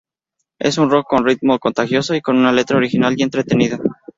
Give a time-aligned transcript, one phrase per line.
[0.57, 3.79] Es un rock con ritmo contagioso y con una letra original y entretenida.